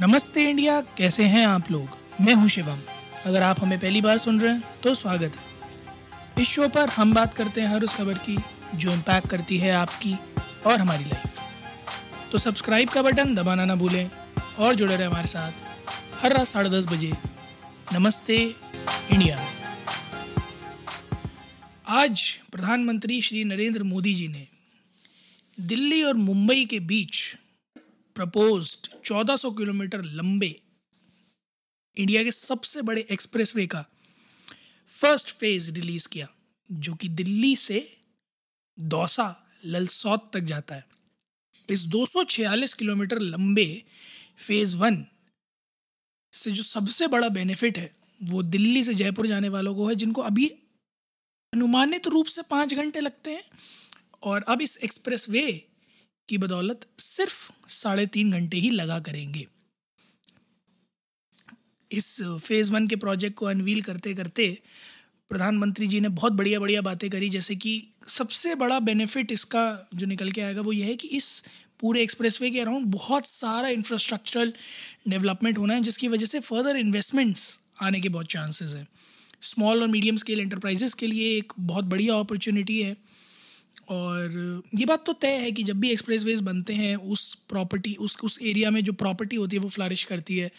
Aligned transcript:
नमस्ते 0.00 0.42
इंडिया, 0.50 0.80
कैसे 0.98 1.24
हैं 1.24 1.46
आप 1.46 1.70
लोग? 1.70 1.96
मैं 2.20 2.34
हूँ 2.34 2.48
शिवम। 2.48 2.78
अगर 3.26 3.42
आप 3.42 3.60
हमें 3.62 3.78
पहली 3.78 4.00
बार 4.00 4.18
सुन 4.18 4.40
रहे 4.40 4.52
हैं 4.52 4.80
तो 4.82 4.94
स्वागत 4.94 5.34
है। 5.36 6.42
इस 6.42 6.48
शो 6.48 6.68
पर 6.68 6.88
हम 6.88 7.12
बात 7.14 7.34
करते 7.34 7.60
हैं 7.60 7.68
हर 7.68 7.82
उस 7.84 7.94
खबर 7.94 8.18
की, 8.18 8.36
जो 8.74 8.92
इम्पैक्ट 8.92 9.28
करती 9.28 9.58
है 9.58 9.72
आपकी 9.72 10.14
और 10.66 10.80
हमारी 10.80 11.04
लाइफ 11.04 12.30
तो 12.32 12.38
सब्सक्राइब 12.38 12.88
का 12.88 13.02
बटन 13.02 13.34
दबाना 13.34 13.64
ना 13.64 13.74
भूलें 13.74 14.10
और 14.58 14.74
जुड़े 14.74 14.96
रहे 14.96 15.06
हमारे 15.06 15.26
साथ 15.26 15.52
हर 16.22 16.32
रात 16.32 16.46
साढ़े 16.46 16.70
दस 16.70 16.86
बजे। 16.86 17.12
नमस्ते 17.92 18.36
इंडिया। 19.12 19.38
आज 21.98 22.22
प्रधानमंत्री 22.52 23.20
श्री 23.22 23.44
नरेंद्र 23.44 23.82
मोदी 23.82 24.14
जी 24.14 24.28
ने 24.28 24.46
दिल्ली 25.58 26.02
और 26.02 26.14
मुंबई 26.14 26.64
के 26.64 26.80
बीच 26.80 27.22
प्रपोज्ड 28.20 29.04
1400 29.04 29.50
किलोमीटर 29.50 30.02
लंबे 30.02 30.62
इंडिया 31.96 32.24
के 32.24 32.30
सबसे 32.30 32.82
बड़े 32.82 33.06
एक्सप्रेसवे 33.10 33.66
का 33.66 33.86
फ़र्स्ट 34.88 35.28
फ़ेज़ 35.28 35.72
रिलीज़ 35.72 36.08
किया, 36.08 36.28
जो 36.72 36.94
कि 36.94 37.08
दिल्ली 37.08 37.56
से 37.56 37.98
दौसा 38.80 39.46
ललसौत 39.64 40.30
तक 40.32 40.40
जाता 40.40 40.74
है। 40.74 40.88
इस 41.70 41.80
246 41.80 42.72
किलोमीटर 42.72 43.18
लंबे 43.18 43.84
फ़ेज़ 44.38 44.76
वन 44.76 45.06
से 46.32 46.52
जो 46.52 46.62
सबसे 46.62 47.06
बड़ा 47.06 47.28
बेनिफिट 47.28 47.78
है, 47.78 47.96
वो 48.22 48.42
दिल्ली 48.42 48.84
से 48.84 48.94
जयपुर 48.94 49.26
जाने 49.26 49.48
वालों 49.48 49.74
को 49.74 49.88
है, 49.88 49.94
जिनको 49.94 50.22
अभी 50.22 50.46
अनुमानित 51.52 52.06
रूप 52.06 52.26
से 52.26 52.42
पाँच 52.42 52.74
घंटे 52.74 53.00
लगते 53.00 53.30
हैं। 53.30 53.44
और 54.22 54.42
अब 54.42 54.62
इस 54.62 54.76
एक्सप्रेस 54.76 55.28
वे 55.28 55.69
की 56.30 56.38
बदौलत 56.38 56.86
सिर्फ़ 57.00 57.70
साढ़े 57.72 58.06
तीन 58.08 58.32
घंटे 58.32 58.56
ही 58.56 58.70
लगा 58.70 58.98
करेंगे। 59.00 59.46
इस 61.90 62.16
फ़ेज़ 62.22 62.72
वन 62.72 62.86
के 62.88 62.96
प्रोजेक्ट 62.96 63.36
को 63.36 63.46
अनवील 63.46 63.82
करते 63.82 64.14
करते 64.14 64.46
प्रधानमंत्री 65.30 65.86
जी 65.86 66.00
ने 66.00 66.08
बहुत 66.10 66.32
बढ़िया 66.32 66.60
बढ़िया 66.60 66.80
बातें 66.82 67.08
करी, 67.10 67.28
जैसे 67.28 67.56
कि 67.56 67.72
सबसे 68.08 68.54
बड़ा 68.54 68.78
बेनिफिट 68.80 69.32
इसका 69.32 69.88
जो 69.94 70.06
निकल 70.06 70.30
के 70.30 70.40
आएगा 70.40 70.60
वो 70.60 70.72
ये 70.72 70.84
है 70.84 70.96
कि 70.96 71.08
इस 71.08 71.44
पूरे 71.80 72.02
एक्सप्रेसवे 72.02 72.50
के 72.50 72.60
अराउंड 72.60 72.86
बहुत 72.86 73.26
सारा 73.26 73.68
इंफ्रास्ट्रक्चरल 73.68 74.52
डेवलपमेंट 75.08 75.58
होना 75.58 75.74
है, 75.74 75.80
जिसकी 75.80 76.08
वजह 76.08 76.26
से 76.26 76.40
फर्दर 76.40 76.76
इन्वेस्टमेंट्स 76.76 77.58
आने 77.82 78.00
के 78.00 78.08
बहुत 78.08 78.26
चांसेस 78.26 78.72
हैं। 78.74 78.86
स्मॉल 79.42 79.82
और 79.82 79.88
मीडियम 79.88 80.16
स्केल 80.16 80.40
एंटरप्राइजेस 80.40 80.94
के 80.94 81.06
लिए 81.06 81.36
एक 81.38 81.52
बहुत 81.60 81.84
बढ़िया 81.84 82.14
अपॉर्चुनिटी 82.14 82.82
है। 82.82 82.96
और 83.90 84.62
ये 84.78 84.84
बात 84.86 85.04
तो 85.06 85.12
तय 85.12 85.36
है 85.36 85.50
कि 85.52 85.62
जब 85.62 85.80
भी 85.80 85.90
एक्सप्रेस 85.90 86.24
वेज 86.24 86.40
बनते 86.40 86.74
हैं, 86.74 86.94
उस 86.96 87.34
प्रॉपर्टी 87.48 87.94
उस 87.94 88.16
उस 88.24 88.38
एरिया 88.42 88.70
में 88.70 88.82
जो 88.84 88.92
प्रॉपर्टी 88.92 89.36
होती 89.36 89.56
है, 89.56 89.62
वो 89.62 89.68
फ्लारिश 89.68 90.04
करती 90.04 90.36
है। 90.38 90.50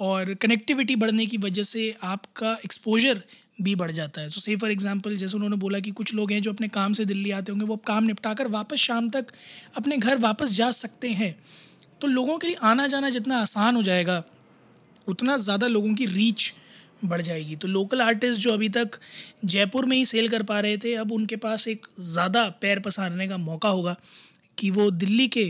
और 0.00 0.32
कनेक्टिविटी 0.34 0.96
बढ़ने 0.96 1.26
की 1.26 1.36
वजह 1.36 1.62
से 1.62 1.94
आपका 2.02 2.52
एक्सपोजर 2.64 3.22
भी 3.60 3.74
बढ़ 3.74 3.90
जाता 3.90 4.20
है। 4.20 4.28
सो 4.28 4.40
से 4.40 4.56
फॉर 4.56 4.70
एग्जांपल 4.70 5.16
जैसे 5.16 5.36
उन्होंने 5.36 5.56
बोला 5.56 5.78
कि 5.78 5.90
कुछ 5.90 6.14
लोग 6.14 6.32
हैं 6.32 6.40
जो 6.42 6.52
अपने 6.52 6.68
काम 6.68 6.92
से 6.92 7.04
दिल्ली 7.04 7.30
आते 7.30 7.52
होंगे, 7.52 7.66
वो 7.66 7.76
काम 7.76 8.04
निपटा 8.04 8.32
कर 8.34 8.48
वापस 8.48 8.76
शाम 8.78 9.10
तक 9.10 9.26
अपने 9.76 9.96
घर 9.96 10.18
वापस 10.18 10.50
जा 10.50 10.70
सकते 10.70 11.10
हैं। 11.10 11.34
तो 12.00 12.06
लोगों 12.06 12.38
के 12.38 12.46
लिए 12.46 12.56
आना 12.62 12.86
जाना 12.86 13.10
जितना 13.10 13.38
आसान 13.38 13.76
हो 13.76 13.82
जाएगा, 13.82 14.22
उतना 15.06 15.36
ज़्यादा 15.36 15.66
लोगों 15.66 15.94
की 15.94 16.06
रीच 16.06 16.52
बढ़ 17.04 17.20
जाएगी। 17.20 17.56
तो 17.56 17.68
लोकल 17.68 18.02
आर्टिस्ट 18.02 18.40
जो 18.40 18.52
अभी 18.52 18.68
तक 18.68 18.98
जयपुर 19.44 19.86
में 19.86 19.96
ही 19.96 20.04
सेल 20.04 20.28
कर 20.28 20.42
पा 20.42 20.60
रहे 20.60 20.76
थे, 20.76 20.94
अब 20.94 21.12
उनके 21.12 21.36
पास 21.36 21.68
एक 21.68 21.86
ज़्यादा 22.00 22.48
पैर 22.60 22.80
पसारने 22.80 23.28
का 23.28 23.36
मौका 23.38 23.68
होगा 23.68 23.96
कि 24.58 24.70
वो 24.70 24.90
दिल्ली 24.92 25.28
के 25.28 25.44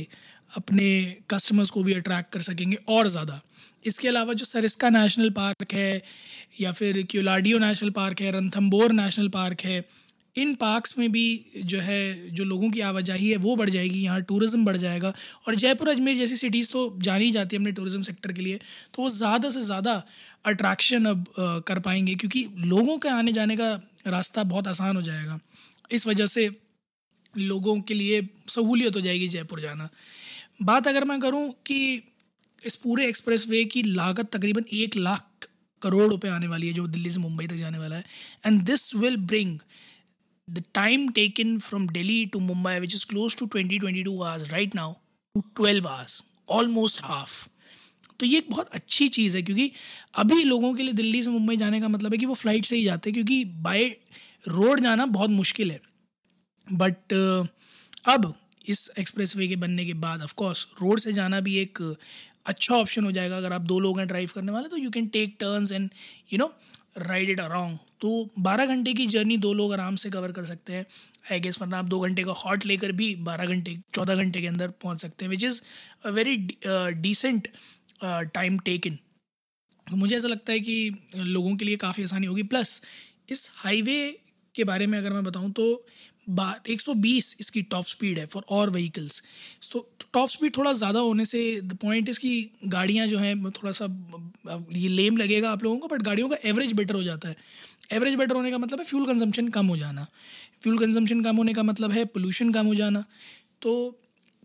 अपने 0.50 0.90
कस्टमर्स 1.30 1.70
को 1.70 1.82
भी 1.82 1.94
अट्रैक्ट 1.94 2.32
कर 2.32 2.40
सकेंगे 2.42 2.78
और 2.88 3.08
ज़्यादा। 3.08 3.40
इसके 3.84 4.08
अलावा 4.08 4.32
जो 4.32 4.44
सरिस्का 4.44 4.90
नेशनल 4.90 5.30
पार्क 5.30 5.72
है 5.72 6.02
या 6.60 6.72
फिर 6.72 7.02
क्यूलाडियो 7.10 7.58
नेशनल 7.58 7.90
पार्क 7.90 8.20
है 8.20 8.30
रंथम्बोर 8.30 8.92
नेशनल 8.92 9.28
पार्क 9.28 9.60
है 9.60 9.80
इन 10.36 10.54
पार्क्स 10.54 10.96
में 10.98 11.10
भी 11.12 11.24
जो 11.56 11.78
है, 11.80 12.30
जो 12.30 12.44
लोगों 12.44 12.70
की 12.70 12.80
आवाजाही 12.82 13.28
है, 13.28 13.36
वो 13.38 13.56
बढ़ 13.56 13.70
जाएगी, 13.70 13.98
यहाँ 14.00 14.22
टूरिज़्म 14.22 14.64
बढ़ 14.64 14.76
जाएगा। 14.78 15.12
और 15.48 15.54
जयपुर 15.56 15.88
अजमेर 15.88 16.16
जैसी 16.16 16.36
सिटीज़ 16.36 16.70
तो 16.70 16.98
जानी 17.02 17.30
जाती 17.32 17.56
है 17.56 17.62
अपने 17.62 17.72
टूरिज़्म 17.72 18.02
सेक्टर 18.02 18.32
के 18.32 18.42
लिए 18.42 18.60
तो 18.94 19.02
वो 19.02 19.10
ज़्यादा 19.12 19.50
से 19.50 19.62
ज़्यादा 19.62 20.02
अट्रैक्शन 20.44 21.04
अब 21.06 21.24
कर 21.66 21.78
पाएँगे, 21.80 22.14
क्योंकि 22.14 22.46
लोगों 22.66 22.98
के 22.98 23.08
आने 23.10 23.32
जाने 23.32 23.56
का 23.56 23.72
रास्ता 24.08 24.42
बहुत 24.44 24.68
आसान 24.68 24.96
हो 24.96 25.02
जाएगा। 25.02 25.38
इस 25.90 26.06
वजह 26.06 26.26
से 26.28 26.48
लोगों 27.34 27.80
के 27.80 27.94
लिए 27.94 28.28
सहूलियत 28.48 28.96
हो 28.96 29.00
जाएगी 29.00 29.28
जयपुर 29.28 29.60
जाना। 29.60 29.88
बात 30.62 30.88
अगर 30.88 31.04
मैं 31.04 31.20
करूँ 31.20 31.48
कि 31.66 32.02
इस 32.62 32.74
पूरे 32.78 33.06
एक्सप्रेस 33.08 33.46
वे 33.48 33.64
की 33.66 33.82
लागत 33.84 34.30
तकरीबन 34.32 34.64
एक 34.74 34.96
लाख 34.98 35.48
करोड़ 35.82 36.10
रुपए 36.10 36.28
आने 36.30 36.46
वाली 36.46 36.66
है, 36.66 36.72
जो 36.72 36.86
दिल्ली 36.88 37.10
से 37.10 37.20
मुंबई 37.20 37.46
तक 37.46 37.56
जाने 37.56 37.78
वाला 37.78 37.96
है 37.96 38.04
and 38.46 38.60
this 38.64 38.94
will 38.96 39.16
bring 39.16 39.58
time 40.74 41.08
taken 41.12 41.58
from 41.60 41.86
Delhi 41.88 42.24
to 42.26 42.38
Mumbai 42.40 42.78
which 42.80 42.94
is 42.94 43.06
close 43.06 43.36
to 43.36 43.46
twenty 43.46 43.78
twenty 43.78 44.02
two 44.02 44.20
hours 44.22 44.50
right 44.50 44.74
now 44.74 44.92
to 45.34 45.40
twelve 45.56 45.88
hours 45.88 46.22
almost 46.50 47.00
half 47.04 47.46
तो 48.20 48.26
ये 48.26 48.38
एक 48.38 48.50
बहुत 48.50 48.68
अच्छी 48.70 49.08
चीज़ 49.08 49.36
है, 49.36 49.42
क्योंकि 49.42 49.70
अभी 50.14 50.42
लोगों 50.44 50.72
के 50.74 50.82
लिए 50.82 50.92
दिल्ली 50.94 51.22
से 51.22 51.30
मुंबई 51.30 51.56
जाने 51.56 51.80
का 51.80 51.88
मतलब 51.88 52.12
है 52.12 52.18
कि 52.18 52.26
वो 52.26 52.34
फ़्लाइट 52.34 52.64
से 52.64 52.76
ही 52.76 52.84
जाते 52.84 53.10
हैं, 53.10 53.14
क्योंकि 53.14 53.44
बाय 53.62 53.84
रोड 54.48 54.80
जाना 54.80 55.06
बहुत 55.08 55.30
मुश्किल 55.30 55.70
है। 55.70 55.80
बट 56.66 57.12
अब 58.06 58.34
इस 58.68 58.90
एक्सप्रेस 58.98 59.34
वे 59.36 59.48
के 59.48 59.56
बनने 59.56 59.84
के 59.84 59.94
बाद 59.96 60.22
ऑफ़ 60.22 60.34
कोर्स 60.36 60.66
रोड 60.82 61.00
से 61.00 61.12
जाना 61.12 61.40
भी 61.40 61.56
एक 61.58 61.78
अच्छा 62.46 62.74
ऑप्शन 62.76 63.04
हो 63.04 63.12
जाएगा। 63.12 63.36
अगर 63.36 63.52
आप 63.52 63.62
दो 63.62 63.78
लोग 63.80 63.98
हैं 63.98 64.06
ड्राइव 64.08 64.30
करने 64.34 64.52
वाले 64.52 64.68
तो 64.68 64.76
you 64.76 64.90
can 64.90 65.06
take 65.08 65.36
turns 65.40 65.72
and 65.72 65.90
you 66.32 66.38
know 66.38 66.52
ride 66.96 67.30
it 67.30 67.40
along 67.40 67.76
तो 68.00 68.28
बारह 68.38 68.66
घंटे 68.66 68.92
की 68.94 69.06
जर्नी 69.06 69.36
दो 69.38 69.52
लोग 69.54 69.72
आराम 69.72 69.96
से 69.96 70.10
कवर 70.10 70.32
कर 70.32 70.44
सकते 70.44 70.72
हैं। 70.72 70.84
आई 71.32 71.40
गेस 71.40 71.60
वरना 71.62 71.78
आप 71.78 71.84
दो 71.84 71.98
घंटे 72.00 72.24
का 72.24 72.32
हॉट 72.34 72.66
लेकर 72.66 72.92
भी 72.92 73.14
बारह 73.20 73.46
घंटे, 73.46 73.78
चौदह 73.94 74.14
घंटे 74.14 74.40
के 74.40 74.46
अंदर 74.46 74.68
पहुँच 74.82 75.00
सकते 75.00 75.24
हैं 75.24 75.30
which 75.30 75.44
is 75.44 75.60
a 76.04 76.10
very 76.10 76.36
decent 77.02 77.48
time 78.04 78.58
take 78.58 78.82
taken 78.82 78.98
मुझे 79.86 80.16
ऐसा 80.16 80.28
लगता 80.28 80.52
है 80.52 80.60
कि 80.60 80.74
लोगों 81.16 81.54
के 81.56 81.64
लिए 81.64 81.76
काफ़ी 81.76 82.02
आसानी 82.02 82.26
होगी। 82.26 82.42
प्लस 82.44 82.80
इस 83.30 83.50
हाईवे 83.56 83.96
के 84.54 84.64
बारे 84.64 84.86
में 84.86 84.98
अगर 84.98 85.12
मैं 85.12 85.22
बताऊँ 85.24 85.50
तो 85.52 85.64
बार, 86.26 86.60
एक 86.68 86.80
सौ 86.80 86.94
बीस 86.96 87.36
इसकी 87.40 87.62
टॉप 87.64 87.84
स्पीड 87.86 88.18
है 88.18 88.26
फॉर 88.26 88.44
और 88.50 88.70
व्हीकल्स 88.70 89.22
तो 89.72 89.88
टॉप 90.12 90.28
स्पीड 90.28 90.56
थोड़ा 90.56 90.72
ज़्यादा 90.72 91.00
होने 91.00 91.24
से 91.24 91.60
द 91.62 91.76
पॉइंट 91.82 92.08
इसकी 92.08 92.50
गाड़ियाँ 92.66 93.06
जो 93.06 93.18
हैं, 93.18 93.50
थोड़ा 93.50 93.72
सा, 93.72 93.86
ये 94.72 94.88
लेम 94.88 95.16
लगेगा 95.16 95.50
आप 95.50 95.62
लोगों 95.64 95.78
को 95.78 95.88
बट 95.88 96.02
गाड़ियों 96.02 96.28
का 96.28 96.36
एवरेज 96.44 96.72
बेटर 96.72 96.94
हो 96.94 97.02
जाता 97.02 97.28
है. 97.28 97.36
एवरेज 97.92 98.14
बेटर 98.14 98.34
होने 98.34 98.50
का 98.50 98.58
मतलब 98.58 98.78
है 98.78 98.84
फ्यूल 98.84 99.06
कंजम्पशन 99.06 99.48
कम 99.50 99.66
हो 99.66 99.76
जाना. 99.76 100.06
फ्यूल 100.62 100.78
कंजम्पशन 100.78 101.22
कम 101.22 101.36
होने 101.36 101.54
का 101.54 101.62
मतलब 101.62 101.92
है 101.92 102.04
पोल्यूशन 102.06 102.52
कम 102.52 102.66
हो 102.66 102.74
जाना. 102.74 103.04
तो 103.62 103.98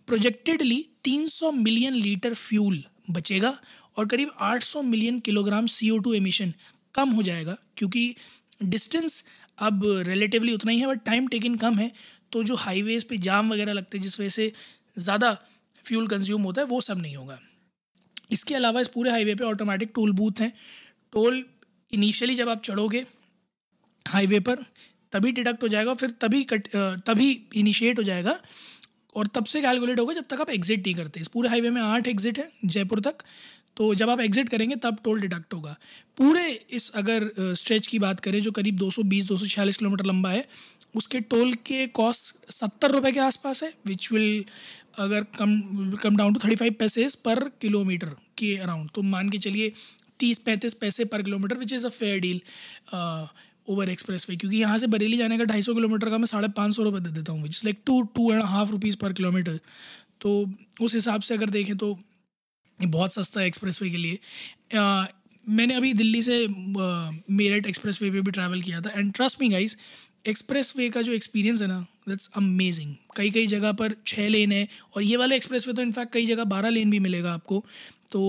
प्रोजेक्टेडली 0.08 0.86
300 1.04 1.52
मिलियन 1.54 1.94
लीटर 1.96 2.34
फ्यूल 2.36 2.84
बचेगा 3.12 3.58
और 3.98 4.08
करीब 4.08 4.32
800 4.44 4.84
million 4.84 5.20
kilogram 5.20 5.66
C 5.68 5.90
O 5.90 6.14
emission 6.16 6.54
कम 6.96 7.10
हो 7.10 7.24
जाएगा, 7.24 7.58
क्योंकि 7.78 8.16
डिस्टेंस 8.64 9.24
अब 9.58 9.82
रिलेटिवली 10.08 10.54
उतना 10.54 10.72
ही 10.72 10.80
है 10.80 10.88
बट 10.88 11.04
टाइम 11.06 11.28
टेकिन 11.28 11.56
कम 11.58 11.76
है 11.76 11.92
तो 12.32 12.44
जो 12.44 12.56
हाईवेज़ 12.58 13.06
पे 13.10 13.18
जाम 13.20 13.52
वगैरह 13.54 13.74
लगते 13.74 13.98
हैं, 13.98 14.04
जिस 14.04 14.20
वजह 14.20 14.30
से 14.30 14.52
ज़्यादा 14.98 15.34
फ्यूल 15.86 16.08
कंज्यूम 16.08 16.42
होता 16.42 16.62
है, 16.62 16.68
वो 16.68 16.82
सब 16.82 16.98
नहीं 16.98 17.16
होगा। 17.16 17.40
इसके 18.32 18.56
अलावा 18.56 18.82
इस 18.82 18.88
पूरे 18.88 19.12
हाईवे 19.12 19.36
पे 19.36 19.44
ऑटोमेटिक 19.46 19.92
टोल 19.96 20.12
बूथ 20.14 20.42
हैं। 20.42 20.52
टोल 21.14 21.44
इनिशियली 21.94 22.36
जब 22.36 22.50
आप 22.50 22.62
चढ़ोगे 22.64 23.06
हाईवे 24.06 24.40
पर, 24.40 24.64
तभी 25.14 25.32
डिडक्ट 25.32 25.64
हो 25.64 25.68
जाएगा 25.68 25.94
फिर 25.96 26.12
तभी 26.22 26.44
कट 26.44 26.68
तभी 27.06 27.32
इनिशिएट 27.56 28.00
हो 28.00 28.04
जाएगा 28.04 28.40
और 29.16 29.28
तब 29.28 29.46
से 29.46 29.62
कैलकुलेट 29.62 30.00
होगा 30.00 30.14
जब 30.14 30.26
तक 30.30 30.42
आप 30.42 30.50
एग्जिट 30.50 30.80
नहीं 30.80 30.96
करते। 30.96 31.20
इस 31.20 31.28
पूरे 31.28 31.50
हाईवे 31.50 31.70
में 31.70 31.82
आठ 31.82 32.08
एग्जिट 32.08 32.40
है, 32.40 32.52
जयपुर 32.66 33.00
तक। 33.02 33.24
तो 33.78 33.94
जब 33.96 34.10
आप 34.10 34.20
एग्जिट 34.20 34.50
करेंगे, 34.50 34.76
तब 34.76 34.98
टोल 35.04 35.20
डिडक्ट 35.22 35.54
होगा। 35.54 35.76
पूरे 36.18 36.48
इस 36.72 36.90
अगर 36.96 37.30
स्ट्रेच 37.56 37.88
की 37.88 38.00
बात 38.00 38.20
करें, 38.20 38.42
जो 38.42 38.52
करीब 38.52 38.78
220 38.78 39.28
246 39.28 39.78
किलोमीटर 39.78 40.06
लंबा 40.06 40.30
है, 40.30 40.46
उसके 40.96 41.20
टोल 41.22 41.54
के 41.66 41.86
कॉस्ट 41.96 42.52
सत्तर 42.52 42.92
रुपये 42.92 43.12
के 43.12 43.20
आसपास 43.20 43.64
है 43.64 43.74
विच 43.88 44.12
विल 44.12 44.46
अगर 45.00 45.24
come 45.38 45.60
come 46.04 46.16
down 46.18 46.34
to 46.34 46.40
thirty 46.44 46.56
five 46.56 46.76
paise 46.80 47.08
per 47.26 47.44
kilometre 47.62 48.16
के 48.38 48.56
अराउंड 48.58 48.90
तो 48.96 49.02
मान 49.04 49.30
के 49.30 49.38
चलिए, 49.38 49.72
तीस 50.20 50.40
पैंतीस 50.40 50.74
पैसे 50.74 51.06
per 51.06 51.22
kilometre 51.22 51.58
which 51.58 51.74
is 51.74 51.86
a 51.86 51.90
fair 51.90 52.20
deal 52.20 52.42
over 53.68 53.90
expressway 54.30 54.36
क्योंकि 54.36 54.58
यहाँ 54.58 54.78
से 54.78 54.88
बरेली 54.88 55.18
जाने 55.18 55.38
का 55.38 55.44
ढाई 55.44 55.62
सौ 55.62 55.74
किलोमीटर 55.74 56.10
का 56.10 56.18
मैं 56.18 56.26
साढ़े 56.26 56.48
पाँच 56.58 56.76
सौ 56.76 56.84
रुपये 56.84 57.02
दे 57.02 57.10
देता 57.10 57.32
हूँ 57.32 57.44
which 57.44 57.64
like 57.66 57.82
two 57.86 58.02
two 58.16 58.32
and 58.34 58.44
half 58.44 58.72
rupees 58.72 58.98
per 58.98 59.14
kilometre 59.14 59.60
तो 60.22 60.32
उस 60.82 60.94
हिसाब 60.94 61.22
से 61.22 61.34
अगर 61.34 61.50
देखें 61.50 61.76
तो 61.78 61.98
ये 62.80 62.88
बहुत 62.88 63.14
सस्ता 63.14 63.42
है 63.42 63.48
एक्सप्रेस 63.48 63.80
के 63.80 63.98
लिए। 63.98 64.20
आ, 64.78 65.06
मैंने 65.46 65.74
अभी 65.74 65.94
दिल्ली 65.94 66.22
से 66.22 66.46
मेरठ 66.48 67.68
एक्सप्रेस 67.68 68.02
वे 68.02 68.10
पर 68.12 68.22
भी 68.22 68.32
ट्रैवल 68.32 68.62
किया 68.62 68.82
था। 68.82 68.90
And 68.90 69.14
trust 69.14 69.42
me 69.42 69.50
guys 69.50 69.78
expressway 70.78 70.90
का 70.90 71.02
जो 71.02 71.14
एक्सपीरियंस 71.14 71.62
है 71.62 71.68
ना 71.68 71.80
दैट्स 72.10 72.30
अमेजिंग 72.38 72.96
कई 73.16 73.30
कई 73.32 73.48
जगह 73.48 73.72
पर 73.72 73.96
छः 74.08 74.28
लेन 74.30 74.52
है 74.52 74.68
और 74.96 75.04
ये 75.04 75.18
वाले 75.18 75.36
एक्सप्रेस 75.36 75.68
वे 75.68 75.74
तो 75.74 75.82
इनफैक्ट 75.82 76.14
कई 76.14 76.26
जगह 76.26 76.44
बारह 76.46 76.70
लेन 76.70 76.90
भी 76.92 77.00
मिलेगा 77.00 77.34
आपको। 77.34 77.64
तो 78.12 78.22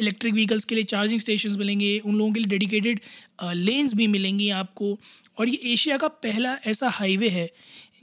इलेक्ट्रिक 0.00 0.34
व्हीकल्स 0.34 0.64
के 0.64 0.74
लिए 0.74 0.84
चार्जिंग 0.84 1.20
स्टेशन 1.20 1.56
मिलेंगे 1.58 1.98
उन 1.98 2.16
लोगों 2.16 2.32
के 2.32 2.40
लिए 2.40 2.48
डेडिकेटेड 2.48 3.00
लेन्स 3.44 3.94
भी 3.94 4.06
मिलेंगी 4.06 4.48
आपको। 4.50 4.98
और 5.38 5.48
ये 5.48 5.72
एशिया 5.72 5.96
का 5.96 6.08
पहला 6.24 6.56
ऐसा 6.66 6.88
हाईवे 6.90 7.28
है 7.28 7.48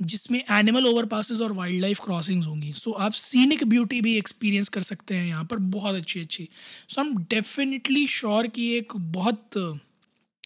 जिसमें 0.02 0.40
एनिमल 0.52 0.86
ओवर 0.86 1.06
और 1.42 1.52
वाइल्ड 1.54 1.82
लाइफ 1.82 2.00
क्रॉसिंग्स 2.00 2.48
होंगी। 2.48 2.72
सो 2.74 2.92
आप 2.92 3.12
सीनिक 3.14 3.64
ब्यूटी 3.66 4.02
भी 4.02 4.16
एक्सपीरियंस 4.18 4.70
कर 4.70 4.82
सकते 4.84 5.16
हैं 5.16 5.28
यहाँ 5.28 5.44
पर, 5.44 5.58
बहुत 5.58 5.96
अच्छी 5.96 6.20
अच्छी। 6.22 6.48
सो 6.90 7.02
हम 7.02 7.16
डेफिनेटली 7.30 8.08
श्योर 8.10 8.48
कि 8.48 8.72
एक 8.78 8.94
बहुत 8.96 9.80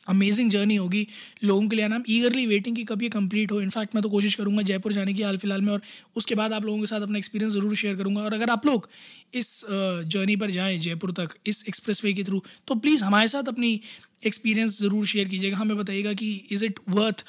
अमेजिंग 0.10 0.50
जर्नी 0.52 0.76
होगी 0.76 1.08
लोगों 1.44 1.68
के 1.68 1.76
लिए। 1.76 1.88
ना 1.88 2.02
ईगरली 2.10 2.46
वेटिंग 2.46 2.76
कि 2.76 2.84
कब 2.84 3.02
ये 3.04 3.10
कंप्लीट 3.10 3.52
हो। 3.52 3.60
इनफैक्ट 3.62 3.96
मैं 3.96 4.02
तो 4.04 4.10
कोशिश 4.10 4.36
करूँगा 4.36 4.62
जयपुर 4.62 4.94
जाने 4.94 5.14
की 5.14 5.22
हाल 5.22 5.38
फ़िलहाल 5.38 5.62
में 5.62 5.72
और 5.74 5.82
उसके 6.16 6.36
बाद 6.36 6.54
आप 6.54 6.66
लोगों 6.66 6.80
के 6.80 6.86
साथ 6.86 7.02
अपना 7.02 7.18
एक्सपीरियंस 7.18 7.54
ज़रूर 7.54 7.76
शेयर 7.76 7.96
करूँगा। 7.96 8.22
और 8.22 8.34
अगर 8.34 8.50
आप 8.50 8.66
लोग 8.66 8.90
इस 9.34 9.60
जर्नी 9.66 10.36
पर 10.36 10.52
जाएँ 10.52 10.78
जयपुर 10.80 11.12
तक, 11.12 11.36
इस 11.48 11.64
एक्सप्रेस 11.68 12.04
वे 12.04 12.14
के 12.14 12.24
थ्रू 12.24 12.44
तो 12.68 12.76
प्लीज़ 12.76 13.04
हमारे 13.04 13.28
साथ 13.28 13.48
अपनी 13.48 13.80
एक्सपीरियंस 14.24 14.80
ज़रूर 14.80 15.06
शेयर 15.06 15.28
कीजिएगा। 15.28 15.58
हमें 15.58 15.78
बताइएगा 15.78 16.14
कि 16.14 16.30
is 16.52 16.66
it 16.66 16.80
worth 16.90 17.24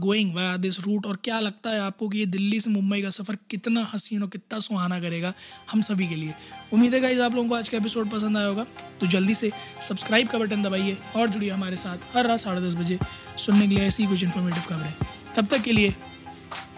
going 0.00 0.34
via 0.34 0.56
this 0.56 0.78
route 0.80 1.06
और 1.06 1.18
क्या 1.24 1.38
लगता 1.40 1.70
है 1.70 1.80
आपको 1.80 2.08
कि 2.08 2.18
ये 2.18 2.26
दिल्ली 2.26 2.60
से 2.60 2.70
मुंबई 2.70 3.00
का 3.02 3.10
सफ़र 3.10 3.36
कितना 3.50 3.86
हसीन 3.94 4.22
और 4.22 4.28
कितना 4.28 4.58
सुहाना 4.58 5.00
करेगा 5.00 5.32
हम 5.70 5.82
सभी 5.82 6.08
के 6.08 6.14
लिए। 6.14 6.34
उम्मीद 6.72 6.94
है 6.94 7.00
गाइज़ 7.00 7.20
आप 7.20 7.34
लोगों 7.34 7.48
को 7.48 7.54
आज 7.54 7.68
का 7.68 7.76
एपिसोड 7.78 8.10
पसंद 8.10 8.36
आया 8.36 8.46
होगा। 8.46 8.66
तो 9.00 9.06
जल्दी 9.06 9.34
से 9.34 9.50
सब्सक्राइब 9.88 10.28
का 10.28 10.38
बटन 10.38 10.62
दबाइए 10.62 10.96
और 11.16 11.28
जुड़िए 11.28 11.50
हमारे 11.50 11.76
साथ 11.76 12.16
हर 12.16 12.26
रात 12.26 12.40
साढ़े 12.40 12.66
दस 12.68 12.74
बजे 12.74 12.98
सुनने 13.36 13.68
के 13.68 13.74
लिए 13.74 13.86
ऐसी 13.86 14.06
कुछ 14.06 14.24
इन्फॉर्मेटिव 14.24 14.62
खबरें। 14.68 14.94
तब 15.36 15.46
तक 15.46 15.62
के 15.62 15.72
लिए 15.72 15.94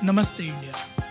नमस्ते 0.05 0.45
इंडिया। 0.45 1.10